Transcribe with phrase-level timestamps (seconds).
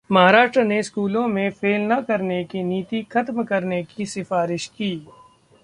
[0.09, 4.95] महाराष्ट्र ने स्कूलों में फेल न करने की नीति खत्म करने की सिफारिश की